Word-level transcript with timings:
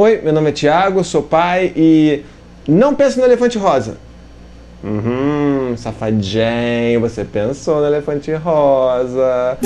Oi, 0.00 0.22
meu 0.22 0.32
nome 0.32 0.48
é 0.48 0.52
Thiago, 0.54 1.04
sou 1.04 1.22
pai 1.22 1.70
e 1.76 2.22
não 2.66 2.94
pense 2.94 3.18
no 3.18 3.26
elefante 3.26 3.58
rosa. 3.58 3.98
Uhum, 4.82 5.76
safadinho, 5.76 6.98
você 6.98 7.26
pensou 7.26 7.78
no 7.80 7.86
elefante 7.88 8.32
rosa. 8.32 9.58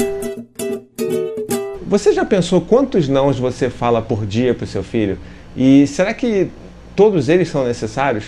Você 1.86 2.12
já 2.12 2.24
pensou 2.24 2.60
quantos 2.60 3.08
nãos 3.08 3.38
você 3.38 3.70
fala 3.70 4.02
por 4.02 4.26
dia 4.26 4.52
para 4.52 4.64
o 4.64 4.66
seu 4.66 4.82
filho? 4.82 5.16
E 5.56 5.86
será 5.86 6.12
que 6.12 6.50
todos 6.96 7.28
eles 7.28 7.48
são 7.48 7.64
necessários? 7.64 8.24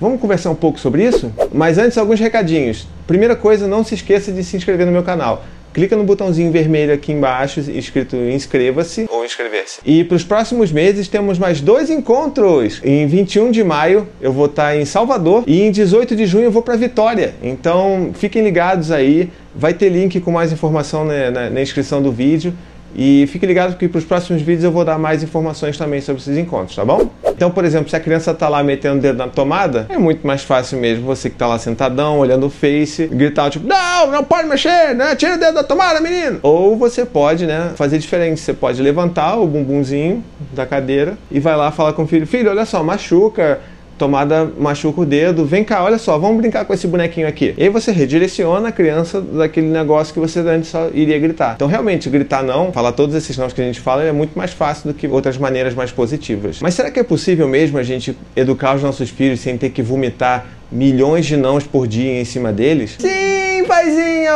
Vamos 0.00 0.22
conversar 0.22 0.48
um 0.48 0.54
pouco 0.54 0.80
sobre 0.80 1.04
isso? 1.04 1.30
Mas 1.52 1.76
antes, 1.76 1.98
alguns 1.98 2.18
recadinhos. 2.18 2.88
Primeira 3.06 3.36
coisa, 3.36 3.68
não 3.68 3.84
se 3.84 3.94
esqueça 3.94 4.32
de 4.32 4.42
se 4.42 4.56
inscrever 4.56 4.86
no 4.86 4.92
meu 4.92 5.02
canal 5.02 5.44
clica 5.72 5.96
no 5.96 6.04
botãozinho 6.04 6.50
vermelho 6.50 6.92
aqui 6.92 7.12
embaixo 7.12 7.60
escrito 7.60 8.16
inscreva-se 8.16 9.06
ou 9.10 9.24
inscrever-se. 9.24 9.80
E 9.84 10.04
para 10.04 10.16
os 10.16 10.24
próximos 10.24 10.70
meses 10.72 11.08
temos 11.08 11.38
mais 11.38 11.60
dois 11.60 11.90
encontros. 11.90 12.80
Em 12.84 13.06
21 13.06 13.50
de 13.50 13.64
maio 13.64 14.08
eu 14.20 14.32
vou 14.32 14.46
estar 14.46 14.76
em 14.76 14.84
Salvador 14.84 15.44
e 15.46 15.62
em 15.62 15.70
18 15.70 16.14
de 16.16 16.26
junho 16.26 16.44
eu 16.44 16.50
vou 16.50 16.62
para 16.62 16.76
Vitória. 16.76 17.34
Então 17.42 18.10
fiquem 18.14 18.42
ligados 18.42 18.90
aí. 18.90 19.30
Vai 19.54 19.74
ter 19.74 19.90
link 19.90 20.18
com 20.20 20.30
mais 20.30 20.52
informação 20.52 21.04
na, 21.04 21.30
na, 21.30 21.50
na 21.50 21.62
inscrição 21.62 22.02
do 22.02 22.10
vídeo. 22.10 22.54
E 22.94 23.26
fique 23.28 23.46
ligado 23.46 23.76
que 23.76 23.88
para 23.88 23.98
os 23.98 24.04
próximos 24.04 24.42
vídeos 24.42 24.64
eu 24.64 24.72
vou 24.72 24.84
dar 24.84 24.98
mais 24.98 25.22
informações 25.22 25.78
também 25.78 26.00
sobre 26.00 26.20
esses 26.20 26.36
encontros, 26.36 26.76
tá 26.76 26.84
bom? 26.84 27.10
Então, 27.42 27.50
por 27.50 27.64
exemplo, 27.64 27.90
se 27.90 27.96
a 27.96 27.98
criança 27.98 28.30
está 28.30 28.48
lá 28.48 28.62
metendo 28.62 28.98
o 28.98 29.00
dedo 29.00 29.16
na 29.16 29.26
tomada, 29.26 29.86
é 29.88 29.98
muito 29.98 30.24
mais 30.24 30.44
fácil 30.44 30.78
mesmo 30.78 31.04
você 31.04 31.28
que 31.28 31.34
está 31.34 31.48
lá 31.48 31.58
sentadão, 31.58 32.20
olhando 32.20 32.46
o 32.46 32.48
Face, 32.48 33.08
gritar 33.08 33.50
tipo, 33.50 33.66
não, 33.66 34.12
não 34.12 34.22
pode 34.22 34.46
mexer, 34.46 34.94
né? 34.94 35.16
Tira 35.16 35.34
o 35.34 35.38
dedo 35.38 35.54
da 35.54 35.64
tomada, 35.64 36.00
menino! 36.00 36.38
Ou 36.40 36.76
você 36.76 37.04
pode, 37.04 37.44
né, 37.44 37.72
fazer 37.74 37.98
diferente. 37.98 38.38
Você 38.38 38.54
pode 38.54 38.80
levantar 38.80 39.40
o 39.40 39.46
bumbumzinho 39.48 40.22
da 40.52 40.64
cadeira 40.64 41.18
e 41.32 41.40
vai 41.40 41.56
lá 41.56 41.72
falar 41.72 41.94
com 41.94 42.04
o 42.04 42.06
filho, 42.06 42.28
filho, 42.28 42.48
olha 42.48 42.64
só, 42.64 42.80
machuca, 42.84 43.58
tomada 44.02 44.50
machuca 44.58 45.02
o 45.02 45.06
dedo, 45.06 45.44
vem 45.44 45.62
cá, 45.62 45.84
olha 45.84 45.96
só, 45.96 46.18
vamos 46.18 46.38
brincar 46.38 46.64
com 46.64 46.74
esse 46.74 46.88
bonequinho 46.88 47.28
aqui. 47.28 47.54
E 47.56 47.62
aí 47.62 47.68
você 47.68 47.92
redireciona 47.92 48.70
a 48.70 48.72
criança 48.72 49.20
daquele 49.20 49.68
negócio 49.68 50.12
que 50.12 50.18
você 50.18 50.40
antes 50.40 50.70
só 50.70 50.88
iria 50.92 51.16
gritar. 51.20 51.52
Então, 51.54 51.68
realmente, 51.68 52.10
gritar 52.10 52.42
não, 52.42 52.72
falar 52.72 52.90
todos 52.90 53.14
esses 53.14 53.38
nãos 53.38 53.52
que 53.52 53.60
a 53.60 53.64
gente 53.64 53.78
fala 53.78 54.02
é 54.02 54.10
muito 54.10 54.36
mais 54.36 54.52
fácil 54.52 54.88
do 54.88 54.94
que 54.94 55.06
outras 55.06 55.38
maneiras 55.38 55.72
mais 55.72 55.92
positivas. 55.92 56.58
Mas 56.60 56.74
será 56.74 56.90
que 56.90 56.98
é 56.98 57.04
possível 57.04 57.46
mesmo 57.46 57.78
a 57.78 57.84
gente 57.84 58.18
educar 58.34 58.74
os 58.74 58.82
nossos 58.82 59.08
filhos 59.08 59.38
sem 59.38 59.56
ter 59.56 59.70
que 59.70 59.82
vomitar 59.82 60.46
milhões 60.72 61.24
de 61.24 61.36
nãos 61.36 61.64
por 61.64 61.86
dia 61.86 62.20
em 62.20 62.24
cima 62.24 62.52
deles? 62.52 62.96
Sim, 62.98 63.64
paizinho! 63.68 64.32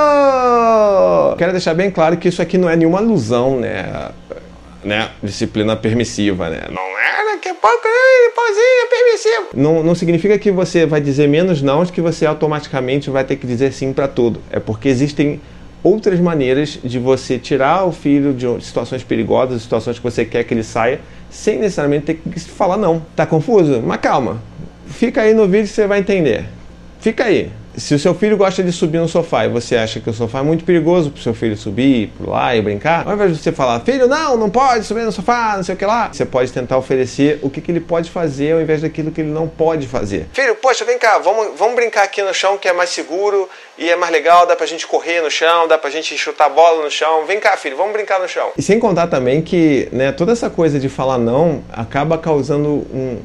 Quero 1.36 1.50
deixar 1.50 1.74
bem 1.74 1.90
claro 1.90 2.16
que 2.18 2.28
isso 2.28 2.40
aqui 2.40 2.56
não 2.56 2.70
é 2.70 2.76
nenhuma 2.76 2.98
alusão, 2.98 3.58
né? 3.58 4.10
Né? 4.86 5.10
Disciplina 5.22 5.76
permissiva, 5.76 6.48
né? 6.48 6.62
Não 6.70 6.98
é 6.98 7.34
daqui 7.34 7.48
a 7.48 7.54
pouco, 7.54 7.82
pãozinho 8.34 8.88
permissivo. 8.88 9.46
Não, 9.54 9.82
não 9.82 9.94
significa 9.94 10.38
que 10.38 10.50
você 10.50 10.86
vai 10.86 11.00
dizer 11.00 11.28
menos 11.28 11.60
não, 11.60 11.84
que 11.84 12.00
você 12.00 12.24
automaticamente 12.24 13.10
vai 13.10 13.24
ter 13.24 13.36
que 13.36 13.46
dizer 13.46 13.72
sim 13.72 13.92
para 13.92 14.06
tudo. 14.08 14.40
É 14.50 14.60
porque 14.60 14.88
existem 14.88 15.40
outras 15.82 16.18
maneiras 16.20 16.78
de 16.82 16.98
você 16.98 17.38
tirar 17.38 17.84
o 17.84 17.92
filho 17.92 18.32
de 18.32 18.46
situações 18.64 19.02
perigosas, 19.02 19.62
situações 19.62 19.98
que 19.98 20.04
você 20.04 20.24
quer 20.24 20.44
que 20.44 20.54
ele 20.54 20.62
saia, 20.62 21.00
sem 21.30 21.58
necessariamente 21.58 22.06
ter 22.06 22.14
que 22.14 22.40
falar 22.40 22.76
não. 22.76 23.04
Tá 23.14 23.26
confuso? 23.26 23.82
Mas 23.82 24.00
calma. 24.00 24.42
Fica 24.86 25.22
aí 25.22 25.34
no 25.34 25.46
vídeo 25.46 25.68
que 25.68 25.74
você 25.74 25.86
vai 25.86 25.98
entender. 25.98 26.46
Fica 27.00 27.24
aí 27.24 27.50
se 27.76 27.94
o 27.94 27.98
seu 27.98 28.14
filho 28.14 28.36
gosta 28.36 28.62
de 28.62 28.72
subir 28.72 28.98
no 28.98 29.08
sofá 29.08 29.44
e 29.44 29.48
você 29.48 29.76
acha 29.76 30.00
que 30.00 30.08
o 30.08 30.12
sofá 30.12 30.38
é 30.38 30.42
muito 30.42 30.64
perigoso 30.64 31.10
para 31.10 31.20
o 31.20 31.22
seu 31.22 31.34
filho 31.34 31.56
subir, 31.56 32.12
pular 32.18 32.56
e 32.56 32.62
brincar, 32.62 33.06
ao 33.06 33.14
invés 33.14 33.36
de 33.36 33.42
você 33.42 33.52
falar, 33.52 33.80
filho, 33.80 34.06
não, 34.06 34.36
não 34.36 34.50
pode 34.50 34.84
subir 34.84 35.02
no 35.02 35.12
sofá, 35.12 35.54
não 35.56 35.62
sei 35.62 35.74
o 35.74 35.78
que 35.78 35.84
lá, 35.84 36.08
você 36.12 36.24
pode 36.24 36.52
tentar 36.52 36.78
oferecer 36.78 37.38
o 37.42 37.50
que, 37.50 37.60
que 37.60 37.70
ele 37.70 37.80
pode 37.80 38.10
fazer 38.10 38.52
ao 38.52 38.60
invés 38.60 38.82
daquilo 38.82 39.10
que 39.10 39.20
ele 39.20 39.30
não 39.30 39.46
pode 39.46 39.86
fazer. 39.86 40.26
Filho, 40.32 40.54
poxa, 40.56 40.84
vem 40.84 40.98
cá, 40.98 41.18
vamos, 41.18 41.58
vamos 41.58 41.74
brincar 41.74 42.04
aqui 42.04 42.22
no 42.22 42.32
chão 42.32 42.56
que 42.56 42.68
é 42.68 42.72
mais 42.72 42.90
seguro 42.90 43.48
e 43.78 43.90
é 43.90 43.96
mais 43.96 44.12
legal, 44.12 44.46
dá 44.46 44.56
pra 44.56 44.66
gente 44.66 44.86
correr 44.86 45.20
no 45.20 45.30
chão, 45.30 45.68
dá 45.68 45.76
pra 45.76 45.90
gente 45.90 46.16
chutar 46.16 46.48
bola 46.48 46.82
no 46.82 46.90
chão. 46.90 47.26
Vem 47.26 47.38
cá, 47.38 47.56
filho, 47.56 47.76
vamos 47.76 47.92
brincar 47.92 48.18
no 48.18 48.28
chão. 48.28 48.50
E 48.56 48.62
sem 48.62 48.78
contar 48.78 49.06
também 49.06 49.42
que 49.42 49.88
né, 49.92 50.12
toda 50.12 50.32
essa 50.32 50.48
coisa 50.48 50.78
de 50.78 50.88
falar 50.88 51.18
não 51.18 51.62
acaba 51.70 52.16
causando 52.16 52.68
um, 52.68 53.20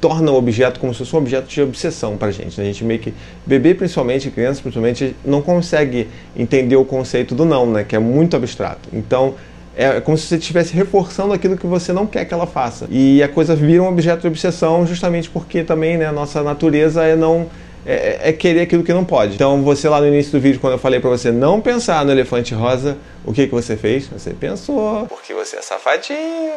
torna 0.00 0.30
o 0.30 0.36
objeto 0.36 0.80
como 0.80 0.92
se 0.92 1.00
fosse 1.00 1.14
um 1.14 1.18
objeto 1.18 1.48
de 1.48 1.62
obsessão 1.62 2.16
para 2.16 2.28
a 2.28 2.30
gente. 2.30 2.58
Né? 2.58 2.64
A 2.64 2.72
gente 2.72 2.84
meio 2.84 3.00
que, 3.00 3.12
bebê 3.44 3.74
principalmente, 3.74 4.30
criança 4.30 4.60
principalmente, 4.60 5.14
não 5.24 5.42
consegue 5.42 6.08
entender 6.36 6.76
o 6.76 6.84
conceito 6.84 7.34
do 7.34 7.44
não, 7.44 7.66
né? 7.66 7.84
que 7.84 7.96
é 7.96 7.98
muito 7.98 8.36
abstrato. 8.36 8.88
Então, 8.92 9.34
é 9.76 10.00
como 10.00 10.16
se 10.16 10.26
você 10.26 10.36
estivesse 10.36 10.72
reforçando 10.72 11.34
aquilo 11.34 11.56
que 11.56 11.66
você 11.66 11.92
não 11.92 12.06
quer 12.06 12.24
que 12.24 12.32
ela 12.32 12.46
faça. 12.46 12.86
E 12.90 13.22
a 13.22 13.28
coisa 13.28 13.54
vira 13.54 13.82
um 13.82 13.88
objeto 13.88 14.22
de 14.22 14.26
obsessão 14.26 14.86
justamente 14.86 15.28
porque 15.28 15.62
também 15.62 15.98
né, 15.98 16.06
a 16.06 16.12
nossa 16.12 16.42
natureza 16.42 17.04
é 17.04 17.14
não 17.14 17.46
é, 17.84 18.30
é, 18.30 18.32
querer 18.32 18.62
aquilo 18.62 18.82
que 18.82 18.92
não 18.92 19.04
pode. 19.04 19.34
Então 19.34 19.62
você 19.62 19.86
lá 19.88 20.00
no 20.00 20.08
início 20.08 20.32
do 20.32 20.40
vídeo, 20.40 20.58
quando 20.60 20.72
eu 20.72 20.78
falei 20.78 20.98
para 20.98 21.10
você 21.10 21.30
não 21.30 21.60
pensar 21.60 22.04
no 22.06 22.10
elefante 22.10 22.54
rosa, 22.54 22.96
o 23.24 23.34
que, 23.34 23.46
que 23.46 23.54
você 23.54 23.76
fez? 23.76 24.08
Você 24.08 24.30
pensou. 24.30 25.06
Porque 25.06 25.34
você 25.34 25.56
é 25.56 25.62
safadinho, 25.62 26.54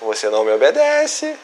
você 0.00 0.30
não 0.30 0.44
me 0.44 0.52
obedece, 0.52 1.34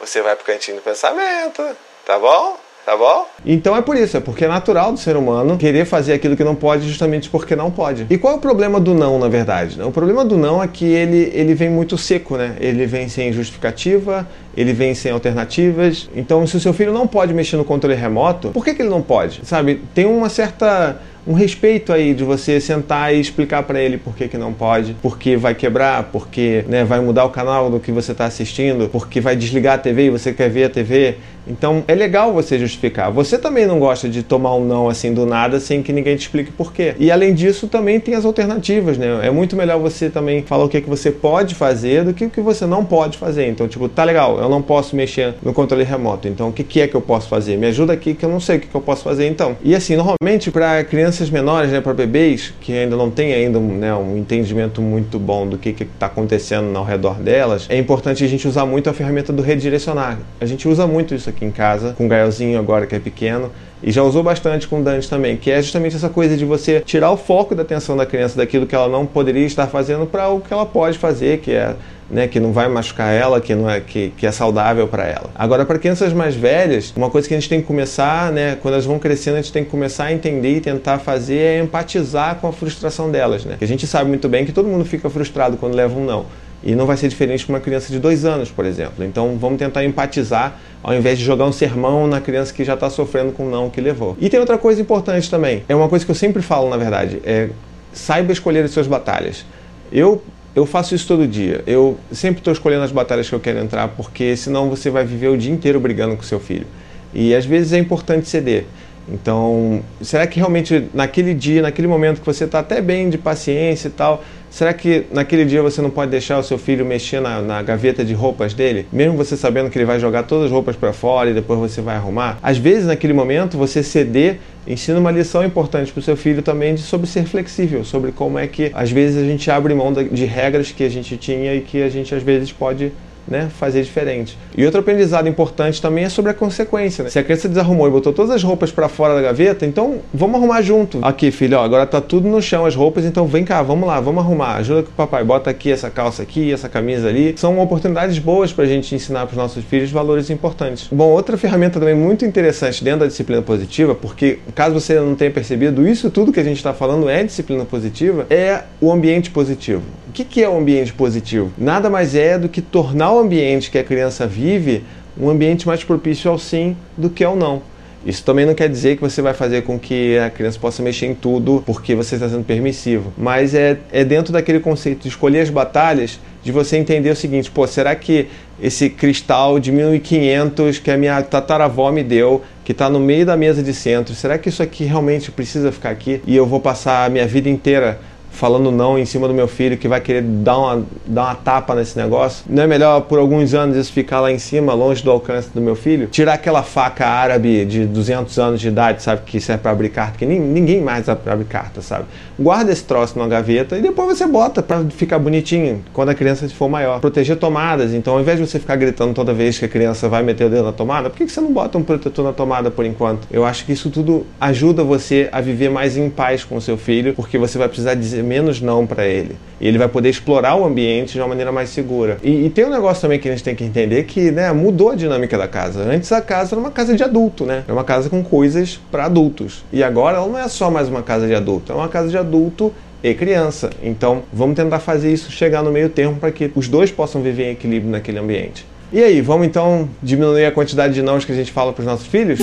você 0.00 0.22
vai 0.22 0.36
pro 0.36 0.44
cantinho 0.44 0.76
do 0.76 0.82
pensamento, 0.82 1.62
tá 2.04 2.18
bom? 2.18 2.58
Tá 2.86 2.96
bom? 2.96 3.26
Então 3.44 3.76
é 3.76 3.82
por 3.82 3.96
isso, 3.96 4.16
é 4.16 4.20
porque 4.20 4.44
é 4.44 4.48
natural 4.48 4.92
do 4.92 4.98
ser 4.98 5.16
humano 5.16 5.58
querer 5.58 5.84
fazer 5.84 6.12
aquilo 6.12 6.36
que 6.36 6.44
não 6.44 6.54
pode 6.54 6.86
justamente 6.86 7.28
porque 7.28 7.56
não 7.56 7.68
pode. 7.68 8.06
E 8.08 8.16
qual 8.16 8.34
é 8.34 8.36
o 8.36 8.40
problema 8.40 8.78
do 8.78 8.94
não, 8.94 9.18
na 9.18 9.26
verdade? 9.26 9.82
O 9.82 9.90
problema 9.90 10.24
do 10.24 10.36
não 10.36 10.62
é 10.62 10.68
que 10.68 10.84
ele, 10.84 11.32
ele 11.34 11.52
vem 11.52 11.68
muito 11.68 11.98
seco, 11.98 12.36
né? 12.36 12.54
Ele 12.60 12.86
vem 12.86 13.08
sem 13.08 13.32
justificativa, 13.32 14.24
ele 14.56 14.72
vem 14.72 14.94
sem 14.94 15.10
alternativas. 15.10 16.08
Então, 16.14 16.46
se 16.46 16.56
o 16.56 16.60
seu 16.60 16.72
filho 16.72 16.92
não 16.92 17.08
pode 17.08 17.34
mexer 17.34 17.56
no 17.56 17.64
controle 17.64 17.96
remoto, 17.96 18.50
por 18.50 18.64
que, 18.64 18.72
que 18.72 18.82
ele 18.82 18.88
não 18.88 19.02
pode? 19.02 19.44
Sabe, 19.44 19.82
tem 19.92 20.06
uma 20.06 20.28
certa 20.28 20.96
um 21.26 21.32
respeito 21.32 21.92
aí 21.92 22.14
de 22.14 22.22
você 22.22 22.60
sentar 22.60 23.12
e 23.12 23.20
explicar 23.20 23.64
para 23.64 23.80
ele 23.80 23.98
por 23.98 24.14
que, 24.14 24.28
que 24.28 24.38
não 24.38 24.52
pode, 24.52 24.94
porque 25.02 25.36
vai 25.36 25.54
quebrar, 25.54 26.04
porque 26.04 26.64
né, 26.68 26.84
vai 26.84 27.00
mudar 27.00 27.24
o 27.24 27.30
canal 27.30 27.68
do 27.68 27.80
que 27.80 27.90
você 27.90 28.12
está 28.12 28.26
assistindo, 28.26 28.88
porque 28.88 29.20
vai 29.20 29.34
desligar 29.34 29.74
a 29.74 29.78
TV 29.78 30.06
e 30.06 30.10
você 30.10 30.32
quer 30.32 30.48
ver 30.48 30.64
a 30.64 30.70
TV. 30.70 31.16
Então 31.46 31.84
é 31.86 31.94
legal 31.94 32.32
você 32.32 32.58
justificar. 32.58 33.10
Você 33.12 33.38
também 33.38 33.66
não 33.66 33.78
gosta 33.78 34.08
de 34.08 34.22
tomar 34.22 34.54
um 34.54 34.64
não 34.64 34.88
assim 34.88 35.12
do 35.12 35.24
nada 35.24 35.60
sem 35.60 35.82
que 35.82 35.92
ninguém 35.92 36.16
te 36.16 36.22
explique 36.22 36.50
por 36.50 36.72
quê. 36.72 36.94
E 36.98 37.10
além 37.10 37.34
disso, 37.34 37.68
também 37.68 38.00
tem 38.00 38.14
as 38.14 38.24
alternativas, 38.24 38.98
né? 38.98 39.06
É 39.22 39.30
muito 39.30 39.56
melhor 39.56 39.78
você 39.78 40.10
também 40.10 40.42
falar 40.42 40.64
o 40.64 40.68
que, 40.68 40.80
que 40.80 40.88
você 40.88 41.10
pode 41.10 41.54
fazer 41.54 42.04
do 42.04 42.12
que 42.12 42.24
o 42.24 42.30
que 42.30 42.40
você 42.40 42.66
não 42.66 42.84
pode 42.84 43.18
fazer. 43.18 43.46
Então, 43.48 43.68
tipo, 43.68 43.88
tá 43.88 44.04
legal, 44.04 44.38
eu 44.38 44.48
não 44.48 44.62
posso 44.62 44.96
mexer 44.96 45.34
no 45.42 45.52
controle 45.52 45.84
remoto. 45.84 46.28
Então, 46.28 46.48
o 46.48 46.52
que, 46.52 46.64
que 46.64 46.80
é 46.80 46.88
que 46.88 46.94
eu 46.94 47.00
posso 47.00 47.28
fazer? 47.28 47.56
Me 47.56 47.66
ajuda 47.66 47.92
aqui 47.92 48.14
que 48.14 48.24
eu 48.24 48.28
não 48.28 48.40
sei 48.40 48.56
o 48.56 48.60
que, 48.60 48.66
que 48.66 48.74
eu 48.74 48.80
posso 48.80 49.02
fazer 49.02 49.26
então. 49.26 49.56
E 49.62 49.74
assim, 49.74 49.96
normalmente 49.96 50.50
para 50.50 50.82
crianças 50.84 51.30
menores, 51.30 51.70
né, 51.70 51.80
para 51.80 51.92
bebês 51.92 52.52
que 52.60 52.72
ainda 52.72 52.96
não 52.96 53.10
têm 53.10 53.32
ainda 53.32 53.58
né, 53.58 53.94
um 53.94 54.16
entendimento 54.16 54.80
muito 54.80 55.18
bom 55.18 55.46
do 55.46 55.58
que 55.58 55.70
está 55.70 56.06
acontecendo 56.06 56.76
ao 56.76 56.84
redor 56.84 57.14
delas, 57.14 57.66
é 57.68 57.78
importante 57.78 58.24
a 58.24 58.28
gente 58.28 58.46
usar 58.48 58.66
muito 58.66 58.88
a 58.88 58.92
ferramenta 58.92 59.32
do 59.32 59.42
redirecionar. 59.42 60.18
A 60.40 60.46
gente 60.46 60.68
usa 60.68 60.86
muito 60.86 61.14
isso 61.14 61.28
aqui 61.28 61.35
aqui 61.36 61.44
em 61.44 61.50
casa, 61.50 61.94
com 61.96 62.06
o 62.06 62.08
Gaelzinho 62.08 62.58
agora 62.58 62.86
que 62.86 62.94
é 62.94 62.98
pequeno, 62.98 63.52
e 63.82 63.92
já 63.92 64.02
usou 64.02 64.22
bastante 64.22 64.66
com 64.66 64.80
o 64.80 64.82
Dante 64.82 65.08
também, 65.08 65.36
que 65.36 65.50
é 65.50 65.60
justamente 65.60 65.94
essa 65.94 66.08
coisa 66.08 66.36
de 66.36 66.44
você 66.44 66.80
tirar 66.80 67.10
o 67.12 67.16
foco 67.16 67.54
da 67.54 67.62
atenção 67.62 67.96
da 67.96 68.06
criança 68.06 68.36
daquilo 68.36 68.66
que 68.66 68.74
ela 68.74 68.88
não 68.88 69.04
poderia 69.06 69.44
estar 69.44 69.66
fazendo 69.66 70.06
para 70.06 70.28
o 70.28 70.40
que 70.40 70.52
ela 70.52 70.66
pode 70.66 70.98
fazer, 70.98 71.40
que 71.40 71.52
é 71.52 71.76
né, 72.10 72.28
que 72.28 72.38
não 72.38 72.52
vai 72.52 72.68
machucar 72.68 73.12
ela, 73.12 73.40
que 73.40 73.54
não 73.54 73.68
é 73.68 73.80
que, 73.80 74.12
que 74.16 74.26
é 74.26 74.30
saudável 74.30 74.86
para 74.86 75.04
ela. 75.04 75.28
Agora, 75.34 75.64
para 75.64 75.78
crianças 75.78 76.12
mais 76.12 76.34
velhas, 76.34 76.92
uma 76.96 77.10
coisa 77.10 77.26
que 77.26 77.34
a 77.34 77.36
gente 77.36 77.48
tem 77.48 77.60
que 77.60 77.66
começar, 77.66 78.30
né, 78.32 78.56
quando 78.62 78.74
elas 78.74 78.86
vão 78.86 78.98
crescendo, 78.98 79.34
a 79.34 79.42
gente 79.42 79.52
tem 79.52 79.64
que 79.64 79.70
começar 79.70 80.04
a 80.04 80.12
entender 80.12 80.56
e 80.56 80.60
tentar 80.60 80.98
fazer 80.98 81.36
é 81.36 81.58
empatizar 81.60 82.36
com 82.36 82.46
a 82.46 82.52
frustração 82.52 83.10
delas, 83.10 83.44
né? 83.44 83.56
Que 83.58 83.64
a 83.64 83.68
gente 83.68 83.86
sabe 83.86 84.08
muito 84.08 84.28
bem 84.28 84.46
que 84.46 84.52
todo 84.52 84.68
mundo 84.68 84.84
fica 84.84 85.10
frustrado 85.10 85.56
quando 85.56 85.74
leva 85.74 85.98
um 85.98 86.04
não. 86.04 86.26
E 86.64 86.74
não 86.74 86.86
vai 86.86 86.96
ser 86.96 87.08
diferente 87.08 87.46
com 87.46 87.52
uma 87.52 87.60
criança 87.60 87.92
de 87.92 87.98
dois 87.98 88.24
anos, 88.24 88.50
por 88.50 88.64
exemplo. 88.64 89.04
Então 89.04 89.36
vamos 89.38 89.58
tentar 89.58 89.84
empatizar 89.84 90.58
ao 90.82 90.94
invés 90.94 91.18
de 91.18 91.24
jogar 91.24 91.44
um 91.44 91.52
sermão 91.52 92.06
na 92.06 92.20
criança 92.20 92.52
que 92.52 92.64
já 92.64 92.74
está 92.74 92.90
sofrendo 92.90 93.32
com 93.32 93.46
o 93.46 93.50
não 93.50 93.70
que 93.70 93.80
levou. 93.80 94.16
E 94.20 94.28
tem 94.28 94.40
outra 94.40 94.58
coisa 94.58 94.80
importante 94.80 95.30
também. 95.30 95.62
É 95.68 95.74
uma 95.74 95.88
coisa 95.88 96.04
que 96.04 96.10
eu 96.10 96.14
sempre 96.14 96.42
falo, 96.42 96.68
na 96.68 96.76
verdade. 96.76 97.20
É 97.24 97.50
saiba 97.96 98.30
escolher 98.30 98.62
as 98.64 98.70
suas 98.70 98.86
batalhas. 98.86 99.44
Eu 99.90 100.22
eu 100.54 100.64
faço 100.64 100.94
isso 100.94 101.06
todo 101.06 101.28
dia. 101.28 101.62
Eu 101.66 101.98
sempre 102.10 102.38
estou 102.38 102.50
escolhendo 102.50 102.82
as 102.82 102.90
batalhas 102.90 103.28
que 103.28 103.34
eu 103.34 103.40
quero 103.40 103.58
entrar, 103.58 103.88
porque 103.88 104.34
senão 104.38 104.70
você 104.70 104.88
vai 104.88 105.04
viver 105.04 105.28
o 105.28 105.36
dia 105.36 105.52
inteiro 105.52 105.78
brigando 105.78 106.16
com 106.16 106.22
seu 106.22 106.40
filho. 106.40 106.66
E 107.12 107.34
às 107.34 107.44
vezes 107.44 107.74
é 107.74 107.78
importante 107.78 108.26
ceder. 108.26 108.64
Então, 109.06 109.82
será 110.00 110.26
que 110.26 110.38
realmente 110.38 110.88
naquele 110.94 111.34
dia, 111.34 111.60
naquele 111.60 111.86
momento 111.86 112.20
que 112.20 112.26
você 112.26 112.44
está 112.44 112.60
até 112.60 112.80
bem 112.80 113.10
de 113.10 113.18
paciência 113.18 113.88
e 113.88 113.90
tal, 113.90 114.24
será 114.56 114.72
que 114.72 115.04
naquele 115.12 115.44
dia 115.44 115.60
você 115.60 115.82
não 115.82 115.90
pode 115.90 116.10
deixar 116.10 116.38
o 116.38 116.42
seu 116.42 116.56
filho 116.56 116.82
mexer 116.82 117.20
na, 117.20 117.42
na 117.42 117.62
gaveta 117.62 118.02
de 118.02 118.14
roupas 118.14 118.54
dele, 118.54 118.86
mesmo 118.90 119.14
você 119.14 119.36
sabendo 119.36 119.68
que 119.68 119.76
ele 119.76 119.84
vai 119.84 120.00
jogar 120.00 120.22
todas 120.22 120.46
as 120.46 120.50
roupas 120.50 120.74
para 120.74 120.94
fora 120.94 121.28
e 121.28 121.34
depois 121.34 121.60
você 121.60 121.82
vai 121.82 121.94
arrumar? 121.94 122.38
Às 122.42 122.56
vezes, 122.56 122.86
naquele 122.86 123.12
momento, 123.12 123.58
você 123.58 123.82
ceder 123.82 124.38
ensina 124.66 124.98
uma 124.98 125.10
lição 125.10 125.44
importante 125.44 125.92
para 125.92 126.00
o 126.00 126.02
seu 126.02 126.16
filho 126.16 126.40
também 126.40 126.74
de 126.74 126.80
sobre 126.80 127.06
ser 127.06 127.26
flexível, 127.26 127.84
sobre 127.84 128.12
como 128.12 128.38
é 128.38 128.46
que 128.46 128.70
às 128.72 128.90
vezes 128.90 129.22
a 129.22 129.26
gente 129.26 129.50
abre 129.50 129.74
mão 129.74 129.92
de 129.92 130.24
regras 130.24 130.72
que 130.72 130.82
a 130.82 130.88
gente 130.88 131.18
tinha 131.18 131.54
e 131.54 131.60
que 131.60 131.82
a 131.82 131.90
gente 131.90 132.14
às 132.14 132.22
vezes 132.22 132.50
pode 132.50 132.92
né, 133.28 133.48
fazer 133.58 133.82
diferente. 133.82 134.38
E 134.56 134.64
outro 134.64 134.80
aprendizado 134.80 135.28
importante 135.28 135.80
também 135.80 136.04
é 136.04 136.08
sobre 136.08 136.30
a 136.30 136.34
consequência. 136.34 137.04
Né? 137.04 137.10
Se 137.10 137.18
a 137.18 137.24
criança 137.24 137.48
desarrumou 137.48 137.88
e 137.88 137.90
botou 137.90 138.12
todas 138.12 138.30
as 138.30 138.42
roupas 138.42 138.70
para 138.70 138.88
fora 138.88 139.14
da 139.14 139.22
gaveta, 139.22 139.66
então 139.66 139.98
vamos 140.12 140.36
arrumar 140.36 140.62
junto. 140.62 140.98
Aqui, 141.02 141.30
filho, 141.30 141.58
ó, 141.58 141.64
agora 141.64 141.86
tá 141.86 142.00
tudo 142.00 142.28
no 142.28 142.40
chão 142.40 142.64
as 142.66 142.74
roupas, 142.74 143.04
então 143.04 143.26
vem 143.26 143.44
cá, 143.44 143.62
vamos 143.62 143.86
lá, 143.86 144.00
vamos 144.00 144.22
arrumar. 144.22 144.56
Ajuda 144.56 144.82
com 144.82 144.90
o 144.90 144.94
papai, 144.94 145.24
bota 145.24 145.50
aqui 145.50 145.70
essa 145.70 145.90
calça 145.90 146.22
aqui, 146.22 146.52
essa 146.52 146.68
camisa 146.68 147.08
ali. 147.08 147.34
São 147.36 147.58
oportunidades 147.58 148.18
boas 148.18 148.52
para 148.52 148.64
a 148.64 148.68
gente 148.68 148.94
ensinar 148.94 149.26
para 149.26 149.32
os 149.32 149.36
nossos 149.36 149.64
filhos 149.64 149.90
valores 149.90 150.30
importantes. 150.30 150.88
Bom, 150.90 151.10
outra 151.10 151.36
ferramenta 151.36 151.78
também 151.78 151.94
muito 151.94 152.24
interessante 152.24 152.82
dentro 152.82 153.00
da 153.00 153.06
disciplina 153.06 153.42
positiva, 153.42 153.94
porque 153.94 154.38
caso 154.54 154.78
você 154.78 154.98
não 155.00 155.14
tenha 155.14 155.30
percebido, 155.30 155.86
isso 155.86 156.10
tudo 156.10 156.32
que 156.32 156.40
a 156.40 156.44
gente 156.44 156.56
está 156.56 156.72
falando 156.72 157.08
é 157.08 157.22
disciplina 157.22 157.64
positiva, 157.64 158.26
é 158.30 158.62
o 158.80 158.92
ambiente 158.92 159.30
positivo. 159.30 159.82
O 160.08 160.12
que, 160.12 160.24
que 160.24 160.42
é 160.42 160.48
o 160.48 160.56
ambiente 160.56 160.94
positivo? 160.94 161.52
Nada 161.58 161.90
mais 161.90 162.14
é 162.14 162.38
do 162.38 162.48
que 162.48 162.62
tornar 162.62 163.12
o 163.16 163.20
ambiente 163.20 163.70
que 163.70 163.78
a 163.78 163.84
criança 163.84 164.26
vive 164.26 164.84
um 165.18 165.28
ambiente 165.28 165.66
mais 165.66 165.82
propício 165.82 166.30
ao 166.30 166.38
sim 166.38 166.76
do 166.96 167.08
que 167.08 167.24
ao 167.24 167.34
não. 167.34 167.62
Isso 168.04 168.22
também 168.22 168.46
não 168.46 168.54
quer 168.54 168.68
dizer 168.68 168.94
que 168.94 169.02
você 169.02 169.20
vai 169.20 169.34
fazer 169.34 169.62
com 169.62 169.76
que 169.80 170.16
a 170.16 170.30
criança 170.30 170.60
possa 170.60 170.80
mexer 170.80 171.06
em 171.06 171.14
tudo 171.14 171.60
porque 171.66 171.92
você 171.92 172.14
está 172.14 172.28
sendo 172.28 172.44
permissivo, 172.44 173.12
mas 173.18 173.52
é, 173.52 173.78
é 173.90 174.04
dentro 174.04 174.32
daquele 174.32 174.60
conceito 174.60 175.02
de 175.02 175.08
escolher 175.08 175.40
as 175.40 175.50
batalhas, 175.50 176.20
de 176.40 176.52
você 176.52 176.76
entender 176.76 177.10
o 177.10 177.16
seguinte: 177.16 177.50
pô, 177.50 177.66
será 177.66 177.96
que 177.96 178.28
esse 178.62 178.88
cristal 178.88 179.58
de 179.58 179.72
1500 179.72 180.78
que 180.78 180.90
a 180.92 180.96
minha 180.96 181.20
tataravó 181.20 181.90
me 181.90 182.04
deu, 182.04 182.42
que 182.64 182.70
está 182.70 182.88
no 182.88 183.00
meio 183.00 183.26
da 183.26 183.36
mesa 183.36 183.60
de 183.60 183.74
centro, 183.74 184.14
será 184.14 184.38
que 184.38 184.50
isso 184.50 184.62
aqui 184.62 184.84
realmente 184.84 185.32
precisa 185.32 185.72
ficar 185.72 185.90
aqui 185.90 186.20
e 186.24 186.36
eu 186.36 186.46
vou 186.46 186.60
passar 186.60 187.06
a 187.06 187.08
minha 187.08 187.26
vida 187.26 187.48
inteira 187.48 187.98
falando 188.36 188.70
não 188.70 188.98
em 188.98 189.04
cima 189.04 189.26
do 189.26 189.34
meu 189.34 189.48
filho 189.48 189.76
que 189.76 189.88
vai 189.88 190.00
querer 190.00 190.22
dar 190.22 190.58
uma, 190.58 190.86
dar 191.06 191.22
uma 191.22 191.34
tapa 191.34 191.74
nesse 191.74 191.96
negócio? 191.98 192.44
Não 192.48 192.62
é 192.62 192.66
melhor 192.66 193.00
por 193.02 193.18
alguns 193.18 193.54
anos 193.54 193.76
isso 193.76 193.92
ficar 193.92 194.20
lá 194.20 194.30
em 194.30 194.38
cima, 194.38 194.74
longe 194.74 195.02
do 195.02 195.10
alcance 195.10 195.48
do 195.52 195.60
meu 195.60 195.74
filho? 195.74 196.06
Tirar 196.08 196.34
aquela 196.34 196.62
faca 196.62 197.06
árabe 197.06 197.64
de 197.64 197.86
200 197.86 198.38
anos 198.38 198.60
de 198.60 198.68
idade, 198.68 199.02
sabe, 199.02 199.22
que 199.24 199.40
serve 199.40 199.62
para 199.62 199.72
abrir 199.72 199.88
carta, 199.88 200.18
que 200.18 200.26
ninguém 200.26 200.80
mais 200.80 201.08
abre 201.08 201.44
carta, 201.44 201.80
sabe? 201.80 202.04
Guarda 202.38 202.70
esse 202.70 202.84
troço 202.84 203.18
numa 203.18 203.28
gaveta 203.28 203.78
e 203.78 203.80
depois 203.80 204.18
você 204.18 204.26
bota 204.26 204.62
para 204.62 204.84
ficar 204.90 205.18
bonitinho 205.18 205.82
quando 205.92 206.10
a 206.10 206.14
criança 206.14 206.46
for 206.50 206.68
maior. 206.68 207.00
Proteger 207.00 207.36
tomadas, 207.36 207.94
então 207.94 208.14
ao 208.14 208.20
invés 208.20 208.38
de 208.38 208.46
você 208.46 208.58
ficar 208.58 208.76
gritando 208.76 209.14
toda 209.14 209.32
vez 209.32 209.58
que 209.58 209.64
a 209.64 209.68
criança 209.68 210.08
vai 210.08 210.22
meter 210.22 210.44
o 210.44 210.50
dedo 210.50 210.64
na 210.64 210.72
tomada, 210.72 211.08
por 211.08 211.16
que 211.16 211.28
você 211.28 211.40
não 211.40 211.52
bota 211.52 211.78
um 211.78 211.82
protetor 211.82 212.24
na 212.24 212.32
tomada 212.32 212.70
por 212.70 212.84
enquanto? 212.84 213.26
Eu 213.30 213.44
acho 213.46 213.64
que 213.64 213.72
isso 213.72 213.88
tudo 213.88 214.26
ajuda 214.38 214.84
você 214.84 215.28
a 215.32 215.40
viver 215.40 215.70
mais 215.70 215.96
em 215.96 216.10
paz 216.10 216.44
com 216.44 216.56
o 216.56 216.60
seu 216.60 216.76
filho, 216.76 217.14
porque 217.14 217.38
você 217.38 217.56
vai 217.56 217.68
precisar 217.68 217.94
dizer 217.94 218.25
menos 218.26 218.60
não 218.60 218.86
para 218.86 219.06
ele. 219.06 219.36
E 219.60 219.66
ele 219.66 219.78
vai 219.78 219.88
poder 219.88 220.10
explorar 220.10 220.56
o 220.56 220.64
ambiente 220.64 221.14
de 221.14 221.20
uma 221.20 221.28
maneira 221.28 221.50
mais 221.50 221.70
segura. 221.70 222.18
E, 222.22 222.46
e, 222.46 222.50
tem 222.50 222.64
um 222.64 222.70
negócio 222.70 223.00
também 223.00 223.18
que 223.18 223.28
a 223.28 223.30
gente 223.30 223.44
tem 223.44 223.54
que 223.54 223.64
entender 223.64 224.04
que 224.04 224.30
né, 224.30 224.52
mudou 224.52 224.90
a 224.90 224.94
dinâmica 224.94 225.38
da 225.38 225.48
casa. 225.48 225.82
Antes 225.82 226.12
a 226.12 226.20
casa 226.20 226.54
era 226.54 226.60
uma 226.60 226.70
casa 226.70 226.94
de 226.94 227.02
adulto, 227.02 227.46
né? 227.46 227.62
Era 227.64 227.72
uma 227.72 227.84
casa 227.84 228.10
com 228.10 228.22
coisas 228.22 228.78
para 228.90 229.06
adultos. 229.06 229.64
E 229.72 229.82
agora 229.82 230.18
ela 230.18 230.26
não 230.26 230.38
é 230.38 230.48
só 230.48 230.70
mais 230.70 230.88
uma 230.88 231.02
casa 231.02 231.26
de 231.26 231.34
adulto, 231.34 231.72
é 231.72 231.74
uma 231.74 231.88
casa 231.88 232.08
de 232.08 232.18
adulto 232.18 232.72
e 233.02 233.14
criança. 233.14 233.70
Então 233.82 234.22
vamos 234.32 234.56
tentar 234.56 234.80
fazer 234.80 235.12
isso 235.12 235.30
chegar 235.30 235.62
no 235.62 235.70
meio 235.70 235.88
termo 235.88 236.16
para 236.16 236.30
que 236.30 236.50
os 236.54 236.68
dois 236.68 236.90
possam 236.90 237.22
viver 237.22 237.44
em 237.44 237.52
equilíbrio 237.52 237.90
naquele 237.90 238.18
ambiente. 238.18 238.66
E 238.92 239.02
aí, 239.02 239.20
vamos 239.20 239.48
então 239.48 239.88
diminuir 240.00 240.46
a 240.46 240.52
quantidade 240.52 240.94
de 240.94 241.02
nãos 241.02 241.24
que 241.24 241.32
a 241.32 241.34
gente 241.34 241.50
fala 241.50 241.72
para 241.72 241.80
os 241.80 241.86
nossos 241.86 242.06
filhos? 242.06 242.38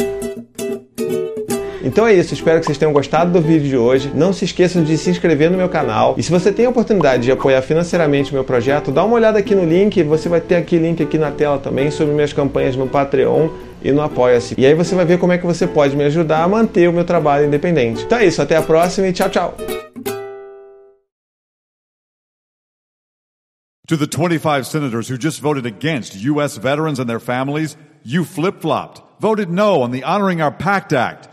Então 1.84 2.08
é 2.08 2.14
isso, 2.14 2.34
espero 2.34 2.62
que 2.62 2.66
vocês 2.66 2.78
tenham 2.78 2.94
gostado 2.94 3.32
do 3.32 3.42
vídeo 3.42 3.68
de 3.68 3.76
hoje. 3.76 4.10
Não 4.16 4.32
se 4.32 4.46
esqueçam 4.46 4.82
de 4.82 4.98
se 4.98 5.10
inscrever 5.10 5.52
no 5.52 5.58
meu 5.58 5.68
canal. 5.68 6.16
E 6.18 6.24
se 6.24 6.32
você 6.32 6.50
tem 6.50 6.66
a 6.66 6.70
oportunidade 6.70 7.24
de 7.24 7.32
apoiar 7.32 7.62
financeiramente 7.62 8.32
o 8.32 8.34
meu 8.34 8.44
projeto, 8.46 8.90
dá 8.90 9.04
uma 9.04 9.16
olhada 9.16 9.38
aqui 9.38 9.54
no 9.54 9.66
link. 9.66 10.02
Você 10.04 10.30
vai 10.30 10.40
ter 10.40 10.56
aqui 10.56 10.78
link 10.78 11.04
aqui 11.04 11.18
na 11.18 11.30
tela 11.30 11.60
também 11.60 11.92
sobre 11.92 12.14
minhas 12.16 12.32
campanhas 12.32 12.78
no 12.78 12.88
Patreon 12.88 13.50
e 13.84 13.92
no 13.92 14.02
Apoia-se. 14.02 14.56
E 14.58 14.66
aí 14.66 14.74
você 14.74 14.96
vai 14.96 15.04
ver 15.04 15.20
como 15.20 15.34
é 15.34 15.38
que 15.38 15.46
você 15.46 15.68
pode 15.68 15.94
me 15.98 16.06
ajudar 16.06 16.44
a 16.44 16.48
manter 16.48 16.88
o 16.88 16.94
meu 16.94 17.04
trabalho 17.04 17.46
independente. 17.46 18.04
Então 18.04 18.18
é 18.18 18.26
isso, 18.26 18.42
até 18.42 18.56
a 18.56 18.62
próxima 18.62 19.08
e 19.08 19.14
tchau, 19.14 19.30
tchau! 19.30 19.58
To 23.90 23.98
the 23.98 24.08
25 24.08 24.64
senators 24.64 25.10
who 25.10 25.18
just 25.20 25.42
voted 25.42 25.66
against 25.66 26.16
U.S. 26.16 26.58
veterans 26.58 27.00
and 27.00 27.06
their 27.06 27.20
families, 27.20 27.76
you 28.06 28.24
flip 28.24 28.62
flopped, 28.62 29.02
voted 29.20 29.50
no 29.50 29.82
on 29.82 29.92
the 29.92 30.02
Honoring 30.06 30.42
Our 30.42 30.54
Pact 30.54 30.94
Act. 30.94 31.33